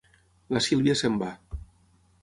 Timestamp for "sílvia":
0.69-0.97